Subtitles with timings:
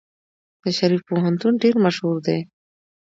[0.63, 2.39] د شریف پوهنتون ډیر مشهور دی.